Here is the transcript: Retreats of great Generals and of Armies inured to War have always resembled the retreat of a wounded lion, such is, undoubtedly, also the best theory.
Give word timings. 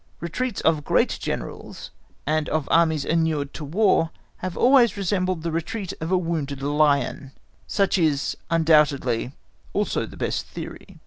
Retreats 0.19 0.61
of 0.61 0.83
great 0.83 1.19
Generals 1.21 1.91
and 2.25 2.49
of 2.49 2.67
Armies 2.71 3.05
inured 3.05 3.53
to 3.53 3.63
War 3.63 4.09
have 4.37 4.57
always 4.57 4.97
resembled 4.97 5.43
the 5.43 5.51
retreat 5.51 5.93
of 6.01 6.11
a 6.11 6.17
wounded 6.17 6.63
lion, 6.63 7.33
such 7.67 7.99
is, 7.99 8.35
undoubtedly, 8.49 9.33
also 9.75 10.07
the 10.07 10.17
best 10.17 10.47
theory. 10.47 10.97